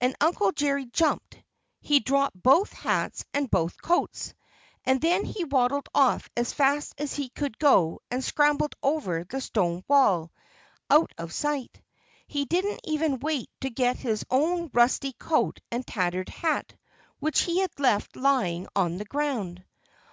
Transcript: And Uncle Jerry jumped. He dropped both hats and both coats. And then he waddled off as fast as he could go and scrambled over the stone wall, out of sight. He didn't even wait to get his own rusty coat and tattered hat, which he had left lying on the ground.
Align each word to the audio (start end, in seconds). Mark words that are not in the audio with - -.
And 0.00 0.14
Uncle 0.20 0.52
Jerry 0.52 0.84
jumped. 0.84 1.42
He 1.80 1.98
dropped 1.98 2.40
both 2.40 2.72
hats 2.72 3.24
and 3.34 3.50
both 3.50 3.82
coats. 3.82 4.32
And 4.84 5.00
then 5.00 5.24
he 5.24 5.42
waddled 5.42 5.88
off 5.92 6.30
as 6.36 6.52
fast 6.52 6.94
as 6.98 7.14
he 7.14 7.30
could 7.30 7.58
go 7.58 7.98
and 8.08 8.22
scrambled 8.22 8.76
over 8.80 9.24
the 9.24 9.40
stone 9.40 9.82
wall, 9.88 10.30
out 10.88 11.10
of 11.18 11.32
sight. 11.32 11.82
He 12.28 12.44
didn't 12.44 12.82
even 12.84 13.18
wait 13.18 13.50
to 13.60 13.68
get 13.70 13.96
his 13.96 14.24
own 14.30 14.70
rusty 14.72 15.14
coat 15.14 15.58
and 15.72 15.84
tattered 15.84 16.28
hat, 16.28 16.76
which 17.18 17.40
he 17.42 17.58
had 17.58 17.80
left 17.80 18.14
lying 18.14 18.68
on 18.76 18.98
the 18.98 19.04
ground. 19.04 19.64